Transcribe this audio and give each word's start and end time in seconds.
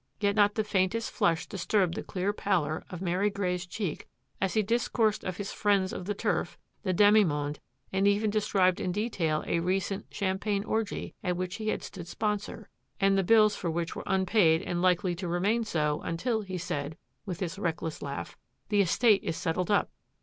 Yet 0.19 0.35
not 0.35 0.55
the 0.55 0.63
faintest 0.63 1.11
flush 1.11 1.45
disturbed 1.45 1.93
the 1.93 2.01
clear 2.01 2.33
pallor 2.33 2.83
of 2.89 3.03
Mary 3.03 3.29
Grey's 3.29 3.67
cheek 3.67 4.07
as 4.41 4.55
he 4.55 4.63
discoursed 4.63 5.23
of 5.23 5.37
his 5.37 5.51
friends 5.51 5.93
of 5.93 6.05
the 6.05 6.15
turf, 6.15 6.57
the 6.81 6.91
demi 6.91 7.23
monde, 7.23 7.59
and 7.93 8.07
even 8.07 8.31
described 8.31 8.79
in 8.79 8.91
detail 8.91 9.43
a 9.45 9.59
recent 9.59 10.07
champagne 10.09 10.63
orgy 10.63 11.13
at 11.23 11.37
which 11.37 11.57
he 11.57 11.67
had 11.67 11.83
stood 11.83 12.07
sponsor, 12.07 12.67
and 12.99 13.15
the 13.15 13.23
bills 13.23 13.55
for 13.55 13.69
which 13.69 13.95
were 13.95 14.01
unpaid 14.07 14.63
and 14.63 14.81
likely 14.81 15.13
to 15.13 15.27
remain 15.27 15.63
so 15.63 16.01
until, 16.01 16.41
he 16.41 16.57
said, 16.57 16.97
with 17.27 17.39
his 17.39 17.59
reckless 17.59 18.01
laugh, 18.01 18.35
the 18.69 18.81
estate 18.81 19.21
is 19.23 19.37
settled 19.37 19.69
up.'' 19.69 19.91